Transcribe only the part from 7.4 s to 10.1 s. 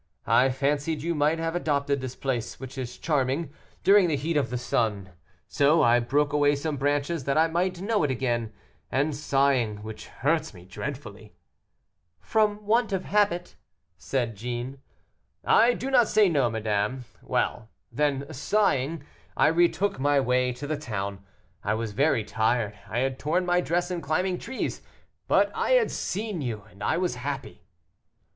might know it again, and sighing, which